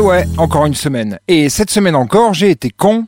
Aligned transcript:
ouais, 0.00 0.26
encore 0.38 0.66
une 0.66 0.74
semaine. 0.74 1.18
Et 1.28 1.48
cette 1.48 1.70
semaine 1.70 1.94
encore, 1.94 2.34
j'ai 2.34 2.50
été 2.50 2.70
con. 2.70 3.06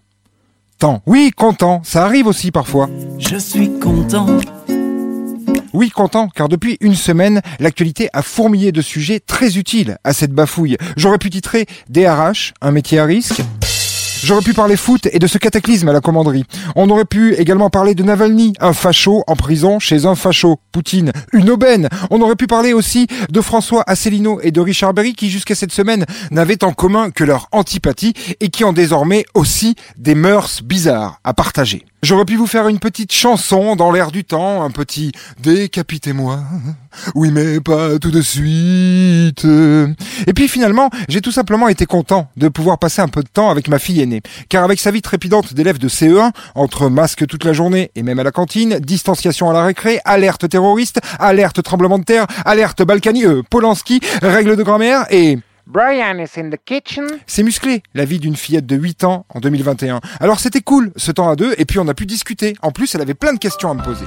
Tant. 0.79 1.03
Oui, 1.07 1.31
content. 1.35 1.81
Ça 1.85 2.05
arrive 2.05 2.27
aussi 2.27 2.51
parfois. 2.51 2.89
Je 3.19 3.37
suis 3.37 3.71
content. 3.79 4.27
Oui, 5.73 5.89
content, 5.89 6.29
car 6.29 6.49
depuis 6.49 6.77
une 6.81 6.95
semaine, 6.95 7.41
l'actualité 7.59 8.11
a 8.13 8.21
fourmillé 8.21 8.73
de 8.73 8.83
sujets 8.83 9.21
très 9.21 9.57
utiles 9.57 9.97
à 10.05 10.13
cette 10.13 10.33
bafouille. 10.33 10.77
J'aurais 10.97 11.19
pu 11.19 11.31
titrer 11.31 11.67
DRH, 11.89 12.53
un 12.61 12.73
métier 12.73 12.99
à 12.99 13.05
risque. 13.07 13.43
J'aurais 14.25 14.43
pu 14.43 14.55
parler 14.55 14.77
foot 14.77 15.09
et 15.13 15.19
de 15.19 15.27
ce 15.27 15.39
cataclysme 15.39 15.89
à 15.89 15.93
la 15.93 16.01
commanderie. 16.01 16.45
On 16.77 16.89
aurait 16.91 17.05
pu 17.05 17.35
également 17.35 17.71
parler 17.71 17.95
de 17.95 18.03
Navalny, 18.03 18.53
un 18.61 18.73
facho 18.73 19.25
en 19.27 19.35
prison 19.35 19.79
chez 19.79 20.07
un 20.07 20.15
facho. 20.15 20.61
Poutine, 20.71 21.13
une 21.33 21.51
aubaine. 21.51 21.89
On 22.11 22.21
aurait 22.21 22.37
pu 22.37 22.47
parler 22.47 22.73
aussi 22.73 23.07
de 23.31 23.41
François 23.41 23.83
Asselineau 23.87 24.41
et 24.43 24.53
de 24.53 24.61
Richard 24.61 24.95
Berry 24.95 25.15
qui 25.15 25.29
jusqu'à 25.29 25.55
cette 25.55 25.73
semaine 25.73 26.07
n'avaient 26.31 26.63
en 26.65 26.73
commun 26.73 27.11
que 27.11 27.25
leur 27.25 27.49
antipathie 27.53 28.15
et 28.41 28.49
qui 28.49 28.65
ont 28.65 28.73
désormais 28.73 29.25
aussi 29.35 29.75
des 29.97 30.15
mœurs 30.15 30.63
bizarres 30.63 31.19
à 31.25 31.35
partager. 31.35 31.85
J'aurais 32.05 32.25
pu 32.25 32.35
vous 32.35 32.49
faire 32.49 32.67
une 32.67 32.81
petite 32.81 33.13
chanson 33.13 33.77
dans 33.77 33.93
l'air 33.93 34.11
du 34.11 34.25
temps, 34.25 34.65
un 34.65 34.73
petit 34.73 35.13
décapitez-moi. 35.41 36.41
Oui, 37.15 37.31
mais 37.31 37.61
pas 37.61 37.97
tout 38.01 38.11
de 38.11 38.21
suite. 38.21 39.47
Et 40.27 40.33
puis 40.35 40.49
finalement, 40.49 40.91
j'ai 41.09 41.21
tout 41.21 41.31
simplement 41.31 41.69
été 41.69 41.87
content 41.87 42.29
de 42.37 42.49
pouvoir 42.49 42.81
passer 42.81 43.03
un 43.03 43.09
peu 43.09 43.23
de 43.23 43.29
temps 43.29 43.51
avec 43.51 43.69
ma 43.69 43.79
fille 43.79 44.01
aînée. 44.01 44.21
Car 44.49 44.65
avec 44.65 44.81
sa 44.81 44.91
vie 44.91 45.01
trépidante 45.01 45.55
d'élève 45.55 45.79
de 45.79 45.89
CE1, 45.89 46.33
entre 46.57 46.89
masque 46.89 47.25
toute 47.29 47.45
la 47.45 47.53
journée 47.53 47.93
et 47.95 48.03
même 48.03 48.19
à 48.19 48.25
la 48.25 48.33
cantine, 48.33 48.81
distanciation 48.81 49.49
à 49.49 49.53
la 49.53 49.65
récré, 49.65 50.01
alerte 50.05 50.49
terroriste, 50.49 51.01
alerte 51.21 51.63
tremblement 51.63 52.01
de 52.01 52.05
terre, 52.05 52.27
alerte 52.45 52.83
Balkany, 52.83 53.27
euh, 53.27 53.43
Polanski, 53.49 54.01
règle 54.23 54.57
de 54.57 54.63
grammaire 54.65 55.07
et... 55.11 55.39
Brian 55.67 56.19
is 56.19 56.39
in 56.39 56.51
the 56.51 56.59
kitchen. 56.65 57.07
C'est 57.27 57.43
musclé, 57.43 57.83
la 57.95 58.05
vie 58.05 58.19
d'une 58.19 58.37
fillette 58.37 58.67
de 58.67 58.77
8 58.77 59.05
ans 59.05 59.27
en 59.29 59.41
2021. 59.41 60.01
Alors 60.21 60.41
c'était 60.41 60.61
cool, 60.61 60.93
ce 60.97 61.13
temps 61.13 61.29
à 61.29 61.37
deux, 61.37 61.55
et 61.59 61.65
puis 61.65 61.79
on 61.79 61.89
a 61.89 61.95
pu 61.95 62.07
discuter. 62.07 62.55
En 62.63 62.73
plus, 62.73 62.95
elle 62.95 63.01
avait 63.01 63.15
plein 63.15 63.33
de 63.33 63.39
questions 63.39 63.71
à 63.71 63.75
me 63.75 63.83
poser. 63.83 64.07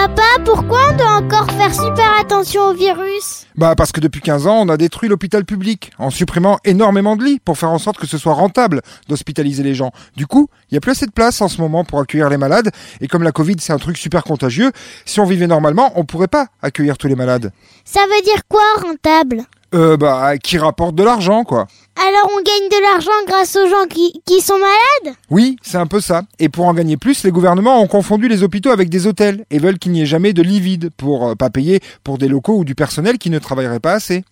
Papa, 0.00 0.42
pourquoi 0.46 0.78
on 0.90 0.96
doit 0.96 1.16
encore 1.16 1.50
faire 1.50 1.74
super 1.74 2.18
attention 2.18 2.68
au 2.68 2.72
virus 2.72 3.46
Bah 3.56 3.74
parce 3.76 3.92
que 3.92 4.00
depuis 4.00 4.22
15 4.22 4.46
ans, 4.46 4.56
on 4.58 4.70
a 4.70 4.78
détruit 4.78 5.10
l'hôpital 5.10 5.44
public 5.44 5.90
en 5.98 6.08
supprimant 6.08 6.58
énormément 6.64 7.16
de 7.16 7.24
lits 7.24 7.38
pour 7.38 7.58
faire 7.58 7.68
en 7.68 7.76
sorte 7.76 7.98
que 7.98 8.06
ce 8.06 8.16
soit 8.16 8.32
rentable 8.32 8.80
d'hospitaliser 9.10 9.62
les 9.62 9.74
gens. 9.74 9.92
Du 10.16 10.26
coup, 10.26 10.48
il 10.70 10.74
y 10.74 10.78
a 10.78 10.80
plus 10.80 10.92
assez 10.92 11.04
de 11.04 11.10
place 11.10 11.42
en 11.42 11.48
ce 11.48 11.60
moment 11.60 11.84
pour 11.84 12.00
accueillir 12.00 12.30
les 12.30 12.38
malades 12.38 12.70
et 13.02 13.08
comme 13.08 13.22
la 13.22 13.32
Covid 13.32 13.56
c'est 13.58 13.74
un 13.74 13.78
truc 13.78 13.98
super 13.98 14.24
contagieux, 14.24 14.72
si 15.04 15.20
on 15.20 15.26
vivait 15.26 15.46
normalement, 15.46 15.92
on 15.96 16.06
pourrait 16.06 16.28
pas 16.28 16.46
accueillir 16.62 16.96
tous 16.96 17.08
les 17.08 17.14
malades. 17.14 17.52
Ça 17.84 18.00
veut 18.00 18.24
dire 18.24 18.40
quoi 18.48 18.62
rentable? 18.82 19.44
Euh 19.72 19.96
bah 19.96 20.36
qui 20.38 20.58
rapporte 20.58 20.96
de 20.96 21.04
l'argent 21.04 21.44
quoi. 21.44 21.66
Alors 21.96 22.30
on 22.32 22.42
gagne 22.42 22.68
de 22.68 22.82
l'argent 22.82 23.10
grâce 23.26 23.54
aux 23.56 23.68
gens 23.68 23.86
qui, 23.88 24.20
qui 24.26 24.40
sont 24.40 24.58
malades 24.58 25.16
Oui, 25.30 25.56
c'est 25.62 25.76
un 25.76 25.86
peu 25.86 26.00
ça. 26.00 26.22
Et 26.38 26.48
pour 26.48 26.66
en 26.66 26.74
gagner 26.74 26.96
plus, 26.96 27.22
les 27.24 27.30
gouvernements 27.30 27.80
ont 27.80 27.86
confondu 27.86 28.26
les 28.26 28.42
hôpitaux 28.42 28.70
avec 28.70 28.88
des 28.88 29.06
hôtels 29.06 29.44
et 29.50 29.58
veulent 29.58 29.78
qu'il 29.78 29.92
n'y 29.92 30.02
ait 30.02 30.06
jamais 30.06 30.32
de 30.32 30.42
lit 30.42 30.60
vide 30.60 30.90
pour 30.96 31.28
euh, 31.28 31.34
pas 31.34 31.50
payer 31.50 31.80
pour 32.02 32.18
des 32.18 32.26
locaux 32.28 32.54
ou 32.56 32.64
du 32.64 32.74
personnel 32.74 33.18
qui 33.18 33.30
ne 33.30 33.38
travaillerait 33.38 33.80
pas 33.80 33.92
assez. 33.92 34.24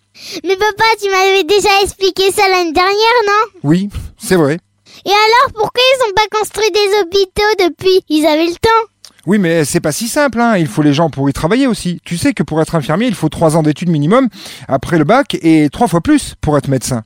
Mais 0.43 0.55
papa, 0.57 0.83
tu 1.01 1.09
m'avais 1.09 1.43
déjà 1.43 1.69
expliqué 1.83 2.31
ça 2.31 2.49
l'année 2.49 2.73
dernière, 2.73 3.19
non? 3.27 3.59
Oui, 3.63 3.89
c'est 4.17 4.35
vrai. 4.35 4.59
Et 5.05 5.11
alors 5.11 5.53
pourquoi 5.53 5.81
ils 5.81 6.09
ont 6.09 6.13
pas 6.15 6.37
construit 6.37 6.71
des 6.71 7.01
hôpitaux 7.01 7.69
depuis? 7.69 8.01
Ils 8.09 8.25
avaient 8.25 8.47
le 8.47 8.53
temps 8.53 8.89
Oui, 9.25 9.37
mais 9.37 9.65
c'est 9.65 9.79
pas 9.79 9.91
si 9.91 10.07
simple, 10.07 10.39
hein. 10.39 10.57
Il 10.57 10.67
faut 10.67 10.81
les 10.81 10.93
gens 10.93 11.09
pour 11.09 11.29
y 11.29 11.33
travailler 11.33 11.67
aussi. 11.67 11.99
Tu 12.05 12.17
sais 12.17 12.33
que 12.33 12.43
pour 12.43 12.61
être 12.61 12.75
infirmier, 12.75 13.07
il 13.07 13.15
faut 13.15 13.29
trois 13.29 13.57
ans 13.57 13.63
d'études 13.63 13.89
minimum 13.89 14.29
après 14.67 14.97
le 14.97 15.03
bac 15.03 15.37
et 15.41 15.69
trois 15.69 15.87
fois 15.87 16.01
plus 16.01 16.35
pour 16.41 16.57
être 16.57 16.67
médecin. 16.67 17.03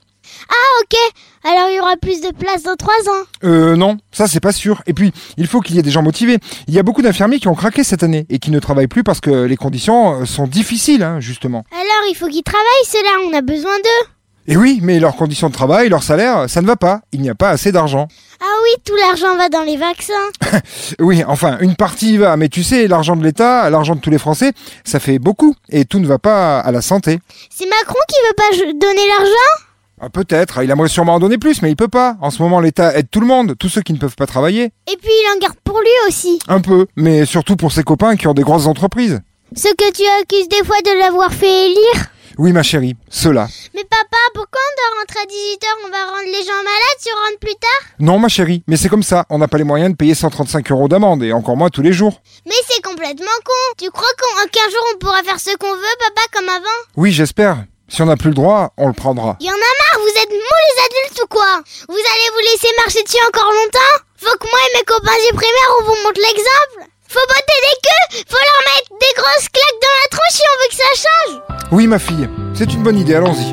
Ah 0.50 0.81
ok, 0.81 0.97
alors 1.44 1.69
il 1.69 1.75
y 1.75 1.80
aura 1.80 1.95
plus 1.97 2.22
de 2.22 2.31
place 2.35 2.63
dans 2.63 2.75
trois 2.75 2.94
ans. 2.94 3.25
Euh, 3.44 3.75
non, 3.75 3.97
ça 4.12 4.28
c'est 4.28 4.40
pas 4.40 4.52
sûr. 4.52 4.81
Et 4.88 4.94
puis, 4.94 5.12
il 5.38 5.47
faut 5.47 5.59
qu'il 5.59 5.75
y 5.75 5.79
ait 5.79 5.84
des 5.84 5.91
gens 5.91 6.02
motivés. 6.02 6.40
Il 6.68 6.73
y 6.73 6.79
a 6.79 6.84
beaucoup 6.84 7.02
d'infirmiers 7.02 7.40
qui 7.40 7.47
ont 7.47 7.56
craqué 7.56 7.84
cette 7.84 8.03
année 8.03 8.25
et 8.29 8.40
qui 8.40 8.52
ne 8.52 8.59
travaillent 8.59 8.88
plus 8.88 9.03
parce 9.03 9.19
que 9.19 9.44
les 9.44 9.57
conditions 9.57 10.22
euh, 10.22 10.25
sont 10.25 10.47
difficiles, 10.47 11.03
hein, 11.03 11.19
justement. 11.19 11.66
Alors 11.72 12.09
il 12.09 12.16
faut 12.16 12.28
qu'ils 12.28 12.44
travaillent 12.44 12.85
ceux-là, 12.85 13.29
on 13.29 13.38
a 13.38 13.41
besoin 13.41 13.75
d'eux. 13.78 14.09
Et 14.46 14.57
oui, 14.57 14.79
mais 14.81 15.00
leurs 15.00 15.16
conditions 15.16 15.47
de 15.47 15.53
travail, 15.53 15.88
leur 15.88 16.03
salaire, 16.03 16.50
ça 16.50 16.62
ne 16.62 16.68
va 16.68 16.75
pas. 16.75 17.02
Il 17.13 17.22
n'y 17.22 17.29
a 17.29 17.35
pas 17.35 17.50
assez 17.50 17.72
d'argent. 17.72 18.07
Ah 18.41 18.53
oui, 18.63 18.81
tout 18.85 18.96
l'argent 18.96 19.35
va 19.38 19.50
dans 19.50 19.63
les 19.63 19.78
vaccins. 19.78 20.13
Oui, 21.00 21.24
enfin, 21.28 21.57
une 21.59 21.75
partie 21.75 22.13
y 22.13 22.18
va, 22.18 22.38
mais 22.38 22.50
tu 22.50 22.63
sais, 22.63 22.88
l'argent 22.88 23.16
de 23.16 23.24
l'État, 23.24 23.69
l'argent 23.69 23.96
de 23.96 24.00
tous 24.00 24.09
les 24.09 24.18
Français, 24.18 24.51
ça 24.84 25.00
fait 25.00 25.19
beaucoup, 25.19 25.56
et 25.69 25.85
tout 25.85 26.00
ne 26.00 26.06
va 26.07 26.19
pas 26.19 26.59
à 26.59 26.72
la 26.72 26.81
santé. 26.81 27.19
C'est 27.50 27.66
Macron 27.66 28.00
qui 28.07 28.16
veut 28.28 28.35
pas 28.35 28.73
donner 28.88 29.07
l'argent? 29.07 29.63
Ah, 30.02 30.09
Peut-être, 30.09 30.62
il 30.63 30.69
aimerait 30.69 30.90
sûrement 30.90 31.16
en 31.16 31.19
donner 31.19 31.38
plus, 31.38 31.62
mais 31.62 31.69
il 31.72 31.75
peut 31.75 31.88
pas. 31.88 32.18
En 32.22 32.29
ce 32.29 32.41
moment, 32.41 32.59
l'État 32.59 32.96
aide 32.96 33.07
tout 33.09 33.19
le 33.22 33.28
monde, 33.28 33.56
tous 33.57 33.69
ceux 33.69 33.81
qui 33.81 33.94
ne 33.94 33.97
peuvent 33.97 34.16
pas 34.16 34.25
travailler. 34.28 34.66
Et 34.66 34.97
puis 34.97 35.09
il 35.12 35.35
en 35.35 35.40
garde 35.40 35.56
pour 35.63 35.79
lui 35.79 36.07
aussi. 36.09 36.40
Un 36.47 36.62
peu, 36.62 36.88
mais 36.96 37.25
surtout 37.25 37.56
pour 37.56 37.72
ses 37.72 37.84
copains 37.84 38.16
qui 38.16 38.28
ont 38.28 38.34
des 38.34 38.44
grosses 38.44 38.68
entreprises. 38.68 39.22
Ce 39.56 39.69
que 39.69 39.91
tu 39.94 40.03
accuses 40.22 40.50
des 40.50 40.66
fois 40.66 40.75
de 40.84 41.00
l'avoir 41.00 41.31
fait 41.31 41.66
élire? 41.68 42.06
Oui, 42.38 42.52
ma 42.52 42.64
chérie, 42.64 42.96
ceux-là. 43.10 43.48
Mais 43.76 43.84
papa, 43.84 44.18
pourquoi 44.34 44.60
on 44.60 44.76
doit 44.76 45.00
rentrer 45.00 45.20
à 45.20 45.26
18h 45.26 45.68
On 45.86 45.90
va 45.90 46.06
rendre 46.06 46.26
les 46.26 46.44
gens 46.44 46.64
malades 46.64 47.00
si 47.00 47.10
on 47.14 47.26
rentre 47.28 47.40
plus 47.40 47.56
tard? 47.56 47.82
Non, 48.00 48.18
ma 48.18 48.28
chérie, 48.28 48.64
mais 48.68 48.76
c'est 48.78 48.90
comme 48.90 49.04
ça. 49.04 49.26
On 49.30 49.38
n'a 49.38 49.48
pas 49.48 49.58
les 49.60 49.64
moyens 49.64 49.92
de 49.92 49.96
payer 49.96 50.16
135 50.16 50.72
euros 50.72 50.88
d'amende, 50.88 51.22
et 51.24 51.32
encore 51.32 51.56
moins 51.58 51.70
tous 51.70 51.84
les 51.84 51.94
jours. 51.94 52.22
Mais 52.46 52.56
c'est 52.68 52.82
complètement 52.82 53.38
con. 53.46 53.76
Tu 53.78 53.92
crois 53.92 54.10
qu'en 54.18 54.48
qu'un 54.48 54.70
jour 54.70 54.84
on 54.94 54.98
pourra 54.98 55.22
faire 55.22 55.40
ce 55.40 55.56
qu'on 55.58 55.74
veut, 55.76 55.98
papa, 56.00 56.22
comme 56.34 56.50
avant? 56.50 56.80
Oui, 56.96 57.12
j'espère. 57.12 57.66
Si 57.88 58.02
on 58.02 58.06
n'a 58.06 58.18
plus 58.18 58.30
le 58.30 58.36
droit, 58.36 58.74
on 58.78 58.88
le 58.88 58.94
prendra. 58.94 59.38
Y 59.40 59.50
en 59.50 59.54
a 59.54 59.56
marre, 59.56 60.02
vous 60.02 60.22
êtes 60.22 60.32
mous 60.32 60.60
les 60.66 60.82
adultes 60.82 61.22
ou 61.24 61.28
quoi? 61.28 61.62
Vous 61.88 61.94
allez 61.94 62.30
vous 62.34 62.52
laisser 62.52 62.70
marcher 62.78 63.04
dessus 63.04 63.22
encore 63.28 63.52
longtemps? 63.52 63.96
Faut 64.18 64.38
que 64.40 64.50
moi 64.50 64.60
et 64.66 64.78
mes 64.80 64.86
copains 64.86 65.20
du 65.30 65.36
primaire 65.36 65.72
on 65.80 65.84
vous 65.84 65.98
montre 66.04 66.22
l'exemple? 66.22 66.90
Faut 67.08 67.28
botter 67.28 67.60
des 67.62 67.78
queues 67.84 68.26
Faut 68.28 68.42
leur 68.42 68.62
mettre 68.74 68.90
des 68.98 69.14
grosses 69.22 69.50
claques 69.50 69.82
dans 69.84 69.96
la 70.02 70.10
tronche 70.10 70.34
si 70.34 70.42
on 70.42 70.58
veut 70.58 70.70
que 70.72 70.82
ça 70.82 70.94
change 71.06 71.62
Oui, 71.73 71.88
ma 71.88 71.97
fille, 71.97 72.29
c'est 72.53 72.72
une 72.72 72.84
bonne 72.84 73.00
idée, 73.00 73.16
allons-y. 73.16 73.51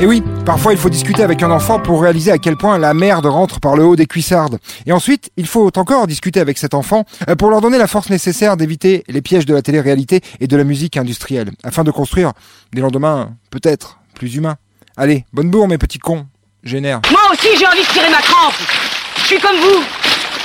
Et 0.00 0.06
oui, 0.06 0.22
parfois 0.44 0.72
il 0.72 0.78
faut 0.78 0.88
discuter 0.88 1.24
avec 1.24 1.42
un 1.42 1.50
enfant 1.50 1.80
pour 1.80 2.00
réaliser 2.00 2.30
à 2.30 2.38
quel 2.38 2.56
point 2.56 2.78
la 2.78 2.94
merde 2.94 3.26
rentre 3.26 3.58
par 3.58 3.74
le 3.74 3.82
haut 3.84 3.96
des 3.96 4.06
cuissardes. 4.06 4.60
Et 4.86 4.92
ensuite, 4.92 5.32
il 5.36 5.48
faut 5.48 5.76
encore 5.76 6.06
discuter 6.06 6.38
avec 6.38 6.56
cet 6.56 6.72
enfant 6.72 7.04
euh, 7.28 7.34
pour 7.34 7.50
leur 7.50 7.60
donner 7.60 7.78
la 7.78 7.88
force 7.88 8.10
nécessaire 8.10 8.56
d'éviter 8.56 9.02
les 9.08 9.22
pièges 9.22 9.44
de 9.44 9.54
la 9.54 9.62
télé-réalité 9.62 10.20
et 10.38 10.46
de 10.46 10.56
la 10.56 10.62
musique 10.62 10.96
industrielle, 10.96 11.50
afin 11.64 11.82
de 11.82 11.90
construire 11.90 12.30
des 12.72 12.80
lendemains 12.80 13.30
peut-être 13.50 13.98
plus 14.14 14.36
humains. 14.36 14.54
Allez, 14.96 15.24
bonne 15.32 15.50
bourre 15.50 15.66
mes 15.66 15.78
petits 15.78 15.98
cons. 15.98 16.26
Génère. 16.62 17.00
Moi 17.10 17.22
aussi 17.32 17.48
j'ai 17.58 17.66
envie 17.66 17.82
de 17.82 17.92
tirer 17.92 18.10
ma 18.10 18.22
crampe. 18.22 18.54
Je 19.16 19.22
suis 19.24 19.40
comme 19.40 19.56
vous, 19.56 19.82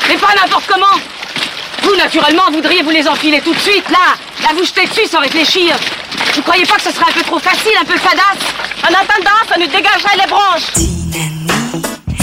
mais 0.09 0.17
pas 0.17 0.33
n'importe 0.35 0.65
comment. 0.67 0.99
Vous, 1.83 1.95
naturellement, 1.95 2.49
voudriez 2.51 2.81
vous 2.81 2.89
les 2.89 3.07
enfiler 3.07 3.39
tout 3.41 3.53
de 3.53 3.59
suite, 3.59 3.87
là, 3.91 4.15
là 4.41 4.49
vous 4.57 4.63
jeter 4.63 4.87
dessus 4.87 5.05
sans 5.05 5.19
réfléchir. 5.19 5.75
Vous 6.35 6.41
croyez 6.41 6.65
pas 6.65 6.75
que 6.75 6.83
ce 6.83 6.91
serait 6.91 7.05
un 7.09 7.13
peu 7.13 7.21
trop 7.21 7.39
facile, 7.39 7.71
un 7.79 7.85
peu 7.85 7.97
fadasse? 7.97 8.43
En 8.83 8.93
attendant, 8.93 9.39
ça 9.47 9.57
nous 9.59 9.67
dégagerait 9.67 10.17
les 10.17 10.29
branches. 10.29 10.71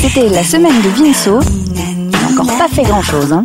C'était 0.00 0.28
la 0.28 0.44
semaine 0.44 0.80
de 0.82 0.88
Vinceau. 0.88 1.40
Il 1.66 2.10
n'a 2.10 2.18
encore 2.30 2.58
pas 2.58 2.68
fait 2.68 2.82
grand 2.82 3.02
chose, 3.02 3.32
hein. 3.32 3.44